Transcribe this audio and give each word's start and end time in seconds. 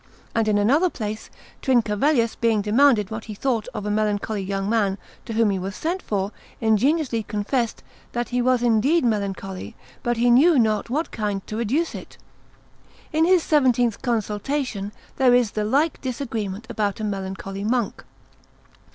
And 0.33 0.47
in 0.47 0.57
another 0.57 0.89
place, 0.89 1.29
Trincavellius 1.61 2.33
being 2.33 2.63
demanded 2.63 3.11
what 3.11 3.25
he 3.25 3.35
thought 3.35 3.67
of 3.71 3.85
a 3.85 3.91
melancholy 3.91 4.41
young 4.41 4.67
man 4.67 4.97
to 5.25 5.33
whom 5.33 5.51
he 5.51 5.59
was 5.59 5.75
sent 5.75 6.01
for, 6.01 6.31
ingenuously 6.59 7.21
confessed 7.21 7.83
that 8.13 8.29
he 8.29 8.41
was 8.41 8.63
indeed 8.63 9.05
melancholy, 9.05 9.75
but 10.01 10.17
he 10.17 10.31
knew 10.31 10.57
not 10.57 10.85
to 10.85 10.93
what 10.93 11.11
kind 11.11 11.45
to 11.45 11.55
reduce 11.57 11.93
it. 11.93 12.17
In 13.13 13.25
his 13.25 13.43
seventeenth 13.43 14.01
consultation 14.01 14.91
there 15.17 15.35
is 15.35 15.51
the 15.51 15.63
like 15.65 16.01
disagreement 16.01 16.65
about 16.67 16.99
a 16.99 17.03
melancholy 17.03 17.63
monk. 17.63 18.03